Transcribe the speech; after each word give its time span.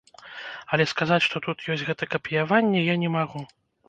Але 0.77 0.85
сказаць, 0.93 1.19
што 1.25 1.41
тут 1.47 1.57
ёсць 1.75 1.83
гэта 1.89 2.07
капіяванне 2.13 2.81
я 2.81 2.95
не 3.03 3.13
магу. 3.17 3.43